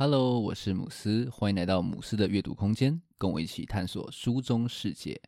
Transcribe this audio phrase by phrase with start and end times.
[0.00, 5.20] Hello，我是姆斯，欢迎来到姆斯的阅读空间，跟我一起探索书中世界。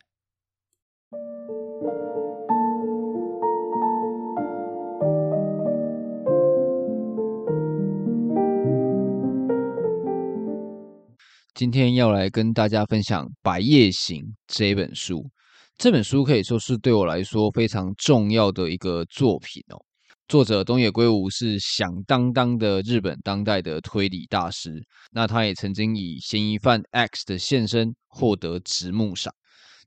[11.53, 15.29] 今天要来跟大家分享《白夜行》这本书。
[15.75, 19.90] 这本书可以说是对我来说非常重要的一个作品哦。
[20.31, 24.81] 作者东野圭吾是响当当的日本当代的推理大师，
[25.11, 29.33] 那他也曾经以嫌疑犯 X 的现身获得直木赏。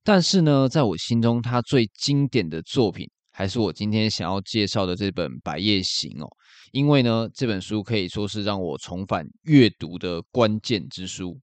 [0.02, 6.28] 但是呢，在我心中，他最经典的作品还是我今天想要介绍的这本《白夜行》哦，
[6.72, 11.40] 因为呢，这本书可以说是让我重返阅读的关键之书。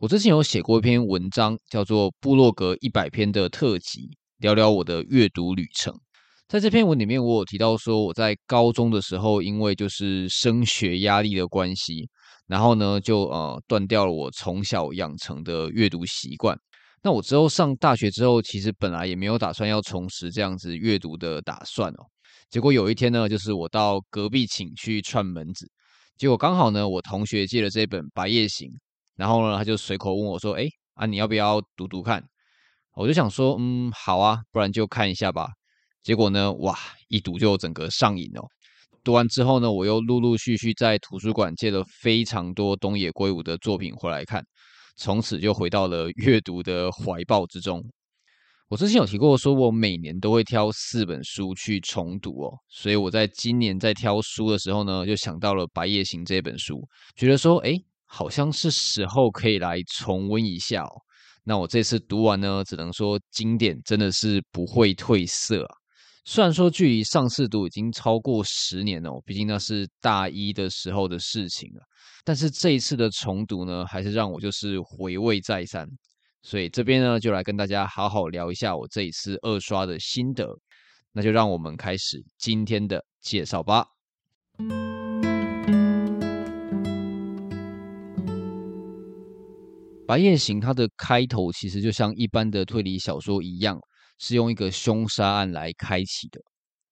[0.00, 4.00] 我之前有写过一篇文章，叫做《部落格一百篇的特辑》，
[4.38, 5.94] 聊聊我的阅读旅程。
[6.52, 12.06] 在这篇文里面，我有提到说，我在高中的时候，因为就是升学压力的关系，
[12.46, 16.54] 然后呢，就呃断掉了我从小养成的阅读习惯。
[17.02, 22.04] 那我之后上大学之后，其实本来也没有打算要重拾这样子阅读的打算哦。
[22.50, 25.66] 结果有一天呢，就是我到隔壁寝去串门子，
[26.18, 28.68] 结果刚好呢，我同学借了这本《白夜行》，
[29.16, 32.22] 然后呢，他就随口问我说：“哎啊，你要不要读读看？”
[32.92, 35.48] 我就想说：“嗯，好啊，不然就看一下吧。”
[36.02, 36.76] 结果呢，哇，
[37.08, 38.42] 一读就整个上瘾哦。
[39.04, 44.44] 读完之后呢，我又陆陆续续在图书馆借了非常多东野圭吾的作品回来看，
[44.96, 47.82] 从此就回到了阅读的怀抱之中。
[48.68, 56.80] 我之前有提过，说我每年都会挑四本书去重读哦，所以我在今年在挑书的时候呢，就想到了《白夜行》这本书，
[57.14, 61.02] 觉得说，诶，好像是时候可以来重温一下哦。
[61.44, 65.74] 那我这次读完呢，只能说经典真的是不会褪色啊。
[66.24, 71.82] 虽然说距离上次读已经超过十年了，毕竟那是大一的时候的事情了，
[72.24, 75.84] 但是这一次的重读呢，还是让我就是回味再三。
[76.42, 80.46] 所以这边呢，就来跟大家好好聊一下我这一次二刷的心得。
[81.10, 83.84] 那就让我们开始今天的介绍吧。
[90.06, 93.76] 白夜行它的开头其实就像一般的推理小说一样。
[94.22, 96.40] 是用一个凶杀案来开启的，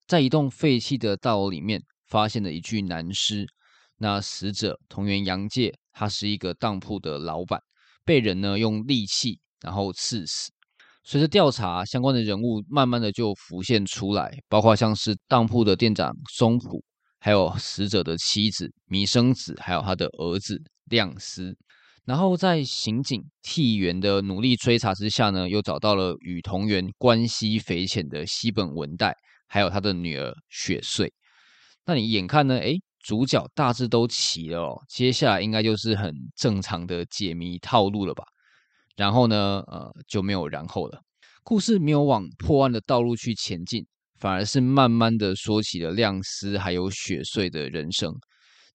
[0.09, 3.47] 在一栋废弃的大楼里面，发现了一具男尸。
[3.99, 7.63] 那死者桐原阳介，他是一个当铺的老板，
[8.05, 10.51] 被人呢用利器然后刺死。
[11.05, 16.83] 随着调查，相关的人物慢慢的就浮现出来，包括像是当铺的店长松浦，
[17.21, 21.57] 还有死者的妻子弥生子，还有他的儿子亮司。
[22.11, 29.15] 然后在刑警替原的努力追查之下呢，又找到了与同源关系匪浅的西本文代，
[29.47, 31.13] 还有他的女儿雪穗。
[31.87, 32.59] 那你眼看呢？
[32.59, 38.25] 哎，主角大致都齐了哦，接下来应该就是很正常的解谜套路了吧？
[38.97, 41.01] 然后呢，呃，就没有然后了。
[41.45, 43.87] 故事没有往破案的道路去前进，
[44.19, 48.13] 反而是慢慢的说起了亮司还有雪穗的人生。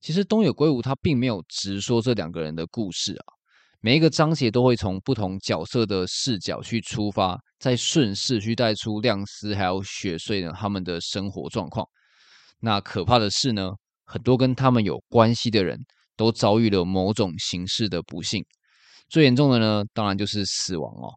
[0.05, 3.25] 其实东野圭吾他并没有直说这两个人的故事啊，
[3.81, 11.83] 每一个章节都会从不同角色的视角去出发，再顺势去带出亮司还有雪穗呢他们的生活状况。
[12.59, 13.71] 那可怕的是呢，
[14.05, 15.75] 很多跟他们有关系的人
[16.15, 18.45] 都遭遇了某种形式的不幸，
[19.09, 21.09] 最严重的呢，当然就是死亡哦。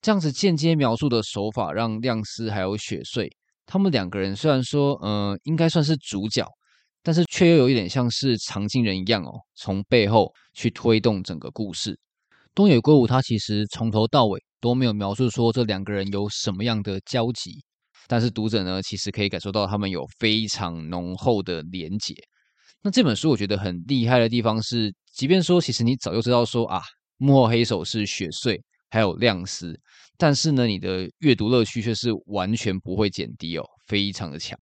[0.00, 3.28] 这样子间接描述的手法，让亮司还有雪穗
[3.66, 6.46] 他们两个人虽然说，嗯、呃，应该算是主角。
[7.04, 11.96] 但是却又有一点像是藏镜人一样哦，从背后去推动整个故事。
[12.54, 17.62] 东野圭吾他其实从头到尾都没有描述说这两个人有什么样的交集，
[18.08, 22.14] 但是读者呢其实可以感受到他们有非常浓厚的连结。
[22.80, 26.80] 那这本书我觉得很厉害的地方是，即便说其实你早就知道说啊，
[27.18, 29.78] 幕后黑手是雪穗还有亮司，
[30.16, 34.58] 但是呢你的阅读乐趣却是完全不会减低哦，非常的强。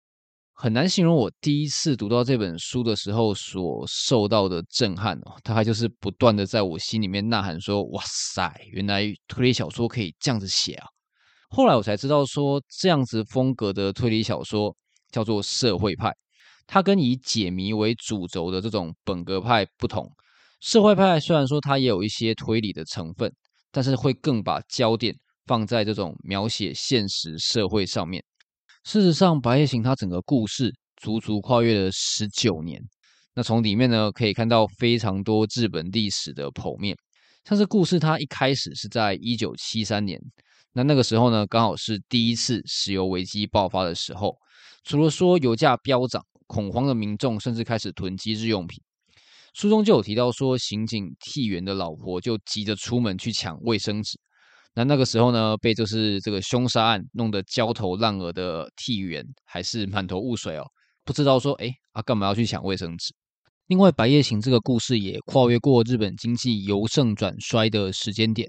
[0.59, 10.87] 很难形容我第一次读到这本书的时候所受到的震撼哦，大概就是不断的在我心里面呐喊说：“哇塞，原来推理小说可以这样子写啊！”
[11.51, 14.75] 后来我才知道说，这样子风格的推理小说
[15.11, 16.11] 叫做社会派，
[16.65, 20.11] 它跟以解谜为主轴的这种本格派不同。
[20.59, 23.31] 社会派虽然说它也有一些推理的成分，
[23.71, 25.15] 但是会更把焦点
[25.45, 28.23] 放在这种描写现实社会上面。
[28.89, 32.81] 事实上，《白夜行》它整个故事足足跨越了十九年。
[33.35, 36.95] 那从里面呢，可以看到非常多日本历史的剖面。
[37.43, 40.17] 像是故事，它一开始是在一九七三年，
[40.71, 44.33] 那那个时候呢，刚好是第一次石油危机爆发的时候。
[44.85, 48.81] 除了说油价飙涨，恐慌的民众甚至开始囤积日用品。
[49.53, 54.17] 书中就有提到说，刑警替元的老婆就急着出门去抢卫生纸。
[54.77, 60.63] 那那个时候呢，被就是这个凶杀案弄得焦头烂额的替元，还是满头雾水哦，
[61.03, 63.11] 不知道说，哎，啊，干嘛要去抢卫生纸？
[63.65, 68.47] 另外，《白夜行》这个故事也跨越过日本经济由盛转衰的时间点，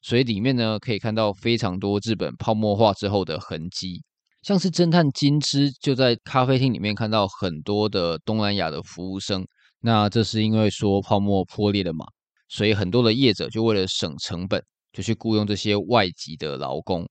[0.00, 4.02] 所以里面呢可以看到非常多日本泡沫化之后的痕迹，
[4.40, 9.46] 像是侦探金枝就在咖啡厅里面看到很多的东南亚的服务生，
[9.82, 12.06] 那这是因为说泡沫破裂了嘛，
[12.48, 14.64] 所以很多的业者就为了省成本。
[14.98, 17.08] 就去雇佣这些外籍的劳工，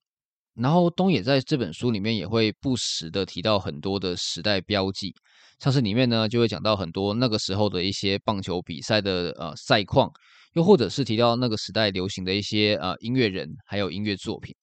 [0.55, 5.15] 然后东野在这本书里面也会不时的提到很多的时代标记，
[5.59, 10.11] 像是里面呢就会讲到很多那个时候的一些棒球比赛的呃赛况，
[10.51, 14.53] 又或者是提到那个时代流行的一些呃音乐人还有音乐作品，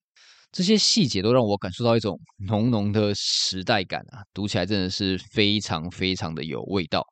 [0.53, 7.03] 这些细节都让我感受到一种浓浓的时代感啊，读起来真的是非常非常的有味道。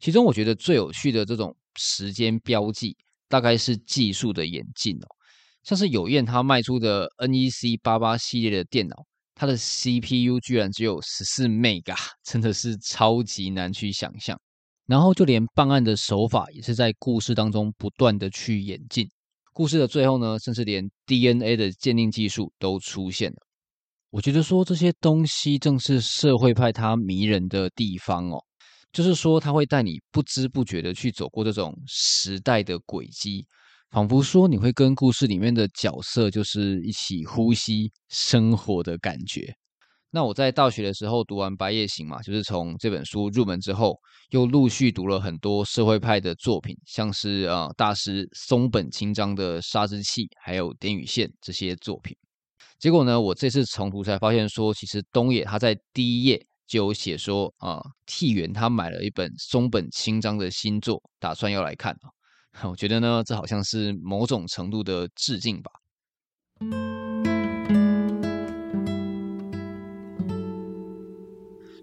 [0.00, 2.96] 其中我觉得最有趣的这种时间标记，
[3.28, 5.06] 大概是技术的演进哦。
[5.64, 8.96] 像是友燕他卖出的 NEC 八八系列的电脑，
[9.34, 14.38] 它的 CPU 居然只有十四 Mega，真的是超级难去想象。
[14.86, 19.08] 然后就连办案的手法也是在故事当中不断的去演进。
[19.54, 23.38] 故事的最后呢，甚至连 DNA 的鉴定技术都出现了。
[24.10, 28.38] 我觉得说这些东西正是社会派它迷人的地方哦，
[28.92, 33.46] 就是说它会带你不知不觉的去走过这种时代的轨迹。
[33.94, 39.54] 仿佛说你会跟故事里面的角色就是一起呼吸生活的感觉。
[40.10, 43.96] 那我在大学的时候读完《白夜行》嘛，就是从这本书入门之后，
[44.30, 52.16] 又陆续读了很多社会派的作品，像是呃大师松本清张的《杀之气》，还有点与线这些作品。
[52.80, 62.10] 结果呢，我这次重读才发现说，其实东野他在第一页就有写说啊，替元他买了一本松本清张的新作，打算要来看啊。
[62.62, 65.70] 我觉得呢，这好像是某种程度的致敬吧。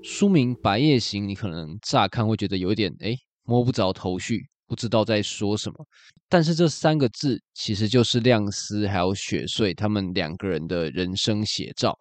[0.04, 5.86] 书名《白夜行》，你可能乍看会觉得有一点哎摸不着头绪，不知道在说什么。
[6.28, 11.96] 但是这三个字其实就是亮司还有雪穗他们两个人的人生写照。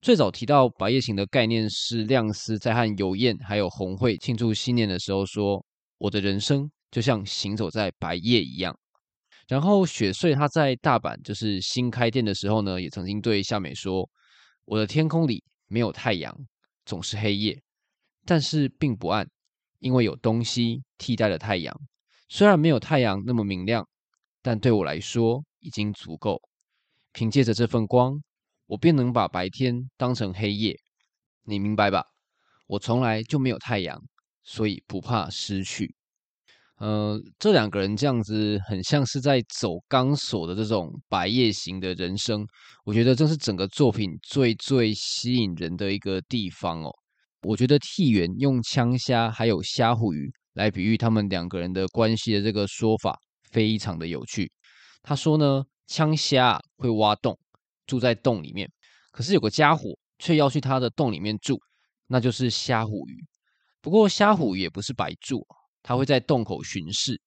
[0.00, 5.64] 最早提到《白夜行》的概念是亮司在和友砚还有红会庆祝新年的时候说
[5.98, 8.78] ：“我的人生。”就像行走在白夜一样。
[9.46, 14.08] 然后雪穗他在大阪就是新开店的时候呢，也曾经对夏美说
[14.66, 16.36] ：“我的天空里没有太阳，
[16.84, 17.58] 总是黑夜，
[18.26, 19.26] 但是并不暗，
[19.78, 21.74] 因为有东西替代了太阳。
[22.28, 23.88] 虽然没有太阳那么明亮，
[24.42, 26.42] 但对我来说已经足够。
[27.12, 28.22] 凭借着这份光，
[28.66, 30.78] 我便能把白天当成黑夜。
[31.44, 32.04] 你明白吧？
[32.66, 33.98] 我从来就没有太阳，
[34.42, 35.94] 所以不怕失去。”
[36.78, 42.46] 呃，这两个人这样子很像是在走钢索的这种白夜行的人生，
[42.84, 46.90] 我觉得这是整个作品最最吸引人的一个地方哦。
[47.42, 53.18] 我觉得替元用枪虾还有虾虎鱼来比喻他们两个人的关系的这个说法
[53.50, 54.48] 非常的有趣。
[55.02, 57.36] 他说呢，枪虾会挖洞，
[57.86, 58.70] 住在洞里面，
[59.10, 59.88] 可是有个家伙
[60.20, 61.58] 却要去他的洞里面住，
[62.06, 63.24] 那就是虾虎鱼。
[63.80, 65.44] 不过虾虎鱼也不是白住。
[65.82, 67.20] 他会在洞口巡视，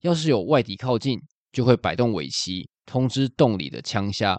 [0.00, 1.18] 要是有外敌靠近，
[1.52, 4.38] 就会摆动尾鳍通知洞里的枪虾。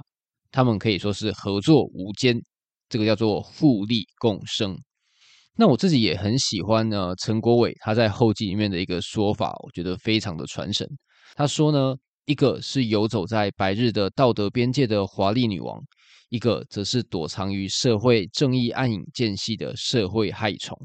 [0.52, 2.42] 他们可以说是合作无间，
[2.90, 4.78] 这个叫做互利共生。
[5.56, 10.88] 那我自己也很喜欢呢，陈国伟他在后记里面的一个说法，我觉得非常的传神。
[11.36, 11.96] 他说呢，
[12.26, 15.80] 一个是游走在白日的道德边界的华丽女王，
[16.30, 20.78] 一个则是躲藏于社会正义暗影间隙的社会害虫。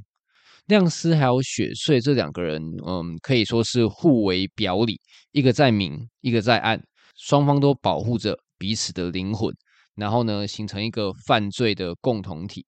[0.73, 4.99] 亮司还有雪穗这两个人，嗯，可以说是互为表里，
[5.33, 6.83] 一个在明，一个在暗，
[7.15, 9.55] 双方都保护着彼此的灵魂，
[9.97, 12.65] 然后呢，形成一个犯罪的共同体。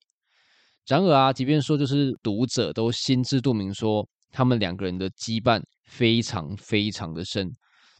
[0.85, 5.59] 然而啊，即便说就是读者都心知肚明，说他们两个人的羁绊
[5.89, 7.49] 非常非常的深，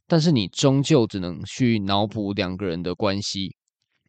[0.06, 3.56] 但是你终究只能去脑补两个人的关系。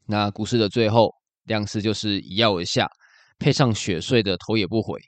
[0.07, 1.11] 那故事的最后，
[1.45, 2.87] 亮司就是一跃而下，
[3.39, 5.01] 配上雪穗的头也不回。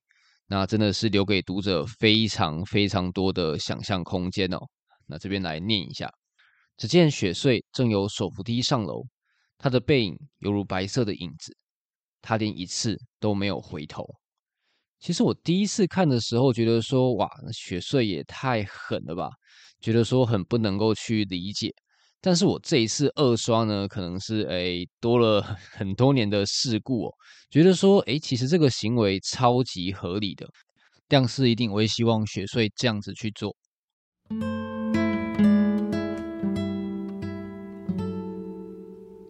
[0.51, 4.59] 那真的是留给读者非常非常多的想象空间哦。
[5.07, 6.11] 那这边来念一下：
[6.77, 9.05] 只见雪穗正由手扶梯上楼，
[9.59, 11.55] 她的背影犹如白色的影子，
[12.23, 14.07] 她连一次都没有回头。
[14.99, 19.31] 其实我第一次看的时候，觉得说哇，雪穗也太狠了吧，
[19.81, 21.73] 觉得说很不能够去理解。
[22.21, 27.15] 但是我这一次二刷呢，可能是诶多了 很多年的事故哦，
[27.49, 30.45] 觉得说诶其实这个行为超级合理的，
[31.09, 33.55] 亮司一定我也希望雪穗这样子去做。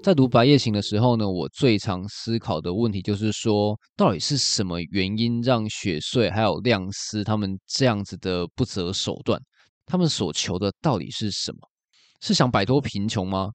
[0.02, 9.38] 在读《白夜行》的时候呢，我最常思考的问题就是说，到底是什么原因让雪穗还有亮司他们这样子的不择手段？
[9.84, 11.58] 他们所求的到底是什么？
[12.20, 13.50] 是想摆脱贫穷吗？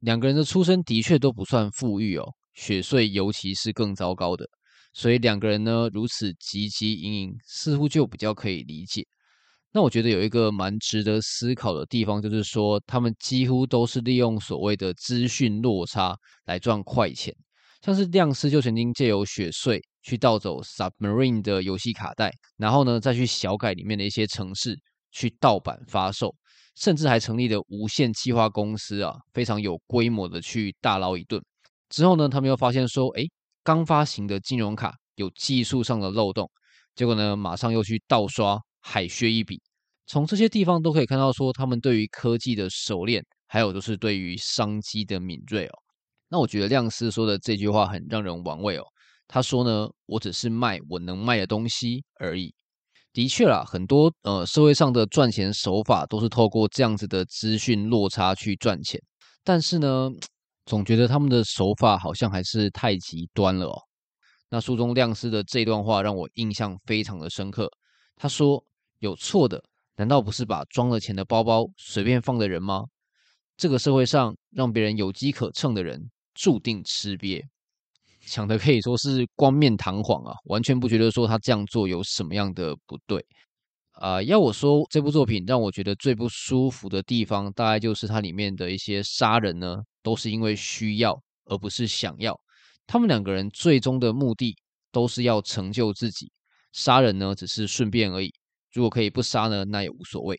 [0.00, 2.24] 两个人的出身的确都不算富裕哦，
[2.54, 4.48] 雪穗尤其是更糟糕的，
[4.92, 9.04] 所以两个人呢如此汲汲营营，似乎就比较可以理解。
[9.70, 17.34] 那我觉得有一个蛮值得思考的地方，就是说他们几乎都是利用所谓的资讯落差来赚快钱。
[17.82, 24.76] 像是亮司就曾经借由雪穗去盗走 Submarine 的游戏卡带，然后呢再去小改里面的一些程式
[25.10, 26.34] 去盗版发售，
[26.74, 31.42] 甚至还成立了无限计划公司啊，非常有规模的去大捞一顿。
[31.88, 33.24] 之后呢，他们又发现说，哎，
[33.62, 36.50] 刚发行的金融卡有技术上的漏洞，
[36.94, 38.60] 结果呢，马上又去盗刷。
[38.80, 39.60] 海削一笔，
[40.06, 45.72] 从这些地方都可以看到，说他们对于科技的熟练，还有就是对于商机的敏锐哦。
[46.28, 48.84] 那我觉得亮司说的这句话很让人玩味哦。
[49.26, 52.54] 他说呢，我只是卖我能卖的东西而已。
[53.18, 59.02] 的确啦，很多呃社会上的赚钱手法都是透过这样子的资讯落差去赚钱，
[59.42, 60.08] 但是呢，
[60.66, 63.82] 总觉得他们的手法好像还是太极端了哦。
[64.48, 67.68] 那书中亮司的这段话让我印象非常的深刻。
[68.14, 68.62] 他说。
[69.00, 69.62] 有错的，
[69.96, 72.82] 难道不是把装了钱的包包随便放的人吗？
[73.56, 77.44] 这个社会上，让别人有机可乘的人，注定吃瘪。
[78.30, 83.24] 讲的可以说是冠冕堂皇啊，完全不觉得说他这样做有什么样的不对。
[84.00, 92.38] 啊、要我说，这部作品让我觉得最不舒服的地方，大概就是它里面的一些杀人呢，都是因为需要，而不是想要。
[92.86, 94.56] 他们两个人最终的目的，
[94.92, 96.30] 都是要成就自己，
[96.72, 98.32] 杀人呢，只是顺便而已。
[98.72, 100.38] 如果可以不杀呢，那也无所谓。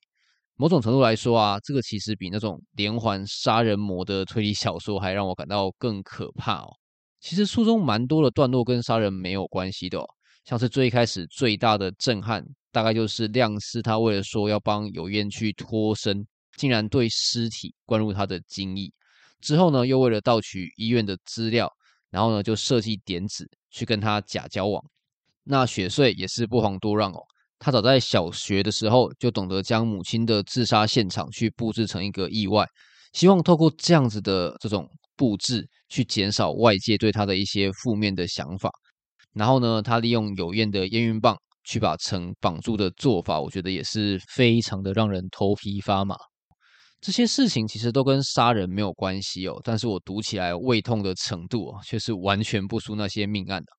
[0.55, 6.69] 某种程度来说啊，这个其实比那种连环杀人魔的推理小说还让我感到更可怕哦。
[7.19, 10.05] 其实书中蛮多的段落跟杀人没有关系的哦，
[10.45, 16.25] 像是最开始最大的震撼，大概就是亮司他为了说要帮有彦去脱身，
[16.57, 18.91] 竟然对尸体灌入他的精液，
[19.41, 21.71] 之后呢，又为了盗取医院的资料，
[22.09, 24.83] 然后呢就设计点子去跟他假交往。
[25.43, 27.19] 那雪穗也是不遑多让哦。
[27.61, 32.65] 他早在小学的时候就懂得将母亲的自杀现场去布置成一个意外，
[33.13, 38.71] 希望透过这样子的这种布置去减少外界对他的一些负面的想法。
[39.33, 46.15] 然后呢，他利用有彦的验孕棒去把陈绑住的做法，我觉得也是非常的让人头皮发麻。
[46.99, 53.71] 这些事情其实都跟杀人没有关系哦，但是我读起来胃痛的程度却是完全不输那些命案的。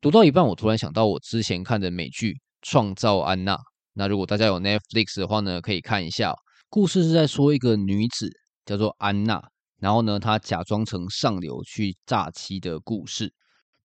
[0.00, 2.38] 读到一半，我突然想到我之前看的美剧。
[2.62, 3.56] 创造安娜。
[3.92, 6.34] 那如果大家有 Netflix 的话呢，可以看一下。
[6.68, 8.28] 故事是在说一个女子
[8.64, 9.40] 叫做安娜，
[9.78, 13.32] 然后呢，她假装成上流去诈欺的故事。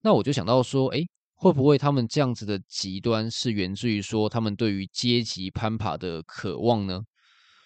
[0.02, 7.00] 那我就想到说，诶，会不会他们这样子的极端是源自于说他们对于阶级攀爬的渴望呢？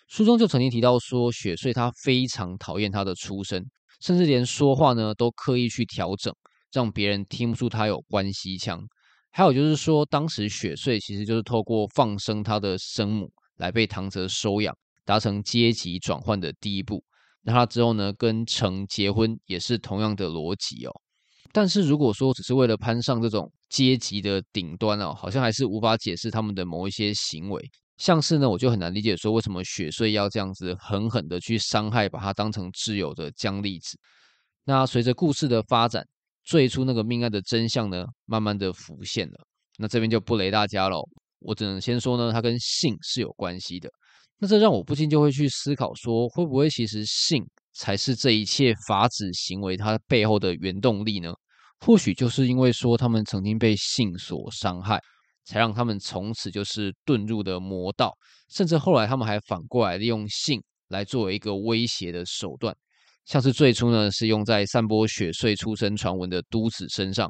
[0.07, 3.65] 书中就曾经提到说，雪穗她非常讨厌她的出身，
[4.01, 6.35] 甚至连说话呢都刻意去调整，
[6.73, 8.85] 让别人听不出她有关系腔。
[9.31, 17.01] 还有就是说，当时雪穗其实就是透过放生他的生母来被唐泽收养，达成阶级转换的第一步。
[17.41, 20.91] 那他之后呢，跟成结婚也是同样的逻辑哦。
[21.53, 27.63] 但是如果说只是为了攀上这种阶级的顶端哦，好像还是无法解释他们的某一些行为。
[27.97, 33.97] 像是呢，我就很难理解说为什么雪穗要这样子狠狠的去伤害把他当成挚友的江丽子。
[34.65, 36.05] 那随着故事的发展。
[36.47, 39.33] 最初那个命案的真相呢，慢慢的浮现了。
[39.79, 40.97] 那这边就不雷大家了，
[41.39, 43.89] 我只能先说呢，它跟性是有关系的。
[44.37, 51.33] 那这让我不禁就会去思考说，会不会其实性才是这一切法子行为它背后的原动力呢？
[51.79, 54.99] 或许就是因为说他们曾经被性所伤害，
[55.43, 58.13] 才让他们从此就是遁入的魔道，
[58.49, 62.75] 甚至后来他们还反过来利用性来作为一个威胁的手段。
[63.25, 67.29] 像是最初呢，是用在散播雪穗出生传闻的都子身上，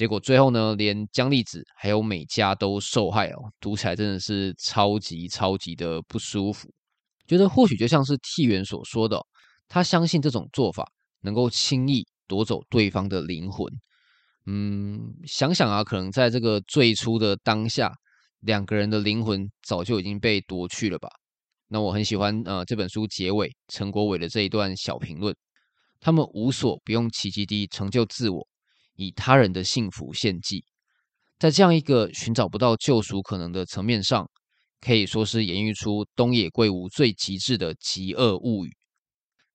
[0.00, 6.72] 结果最后呢，连江丽子还有美嘉都受害哦，读起来真的是超级超级的不舒服。
[7.26, 9.22] 觉得或许就像是替元所说的，
[9.68, 10.90] 他相信这种做法
[11.20, 13.70] 能够轻易夺走对方的灵魂。
[14.46, 17.92] 嗯，想想啊，可能在这个最初的当下，
[18.40, 21.10] 两个人的灵魂早就已经被夺去了吧。
[21.68, 25.36] 那我很喜欢呃这本书结尾陈国伟的这一段小评论，
[26.00, 28.48] 他们无所不用其极地成就自我，
[29.00, 30.62] 以他人的幸福献祭，
[31.38, 34.28] 在这样一个寻找不到救赎可能的层面上，
[34.78, 38.70] 可以说是演绎出东野圭吾最极致的极恶物语。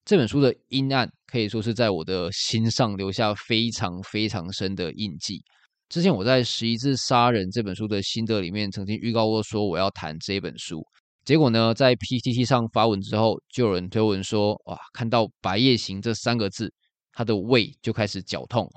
[0.03, 5.43] 这本书的阴暗可以说是在我的心上留下非常非常深的印记。
[5.89, 10.83] 之前我在《十一字杀人》这本书的心得里面曾经预告过说我要谈这本书，
[11.23, 16.73] 结果呢，在 PTT 上发文之后，就有人推文说：“哇，看到‘白夜行’这三个字，
[17.13, 18.67] 他的胃就开始绞痛。”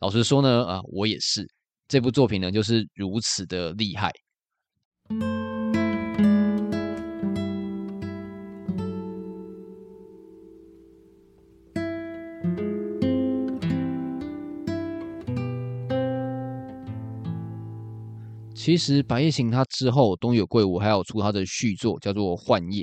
[0.00, 1.46] 老实说呢，啊，我也是。
[1.86, 4.10] 这部作品呢，就是如此的厉害。
[18.54, 22.82] 其实《白夜行》它之后，东野圭吾还有出他的续作，叫做《幻夜》，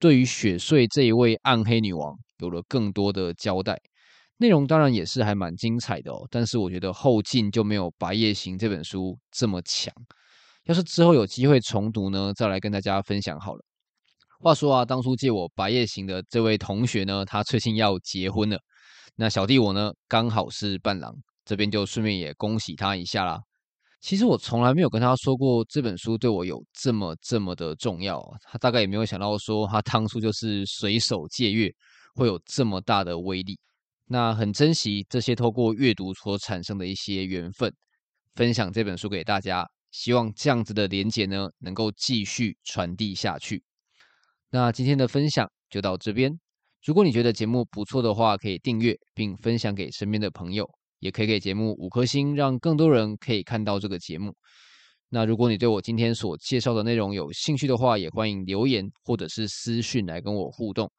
[0.00, 3.80] 对于雪穗这一位暗黑女王有了更多的交代。
[4.38, 9.92] 内容当然也是还蛮精彩的哦，但是我觉得后劲就没有《白夜行》这本书这么强。
[10.64, 13.64] 要是之后有机会重读呢，再来跟大家分享好了。
[14.40, 18.58] 话说啊，当初借我《白夜行》的这位同学呢，他最近要结婚了，
[19.14, 21.14] 那小弟我呢刚好是伴郎，
[21.44, 23.40] 这边就顺便也恭喜他一下啦。
[24.02, 31.72] 其实我从来没有跟他说过这本书对我有这么这么的重要，他大概也没有想到说他当初就是随手借阅
[32.14, 33.58] 会有这么大的威力。
[34.06, 37.74] 那很珍惜这些透过阅读所产生的一些缘分，
[38.34, 43.62] 分享这本书给大家，希望这样子的连结呢能够继续传递下去。
[44.50, 46.38] 那今天的分享就到这边，
[46.84, 50.68] 如果你觉得节目不错的话，可以订阅并分享给身边的朋友。
[50.98, 54.34] 也可以给节目五颗星，让更多人可以看到这个节目。
[55.10, 60.90] 那如果你对我今天所介绍的内容有兴趣的话，也欢迎留言或者是私讯来跟我互动。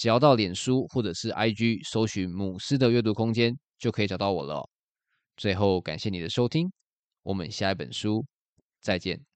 [0.00, 4.66] 只要到脸书或者是 IG 搜寻“母狮的阅读空间”，就可以找到我了。
[5.36, 6.72] 最后，感谢你的收听，
[7.22, 8.24] 我们下一本书
[8.80, 9.29] 再见。